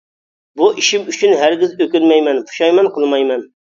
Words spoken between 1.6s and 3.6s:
ئۆكۈنمەيمەن، پۇشايمان قىلمايمەن.